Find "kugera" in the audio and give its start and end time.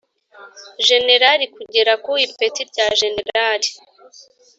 1.55-1.93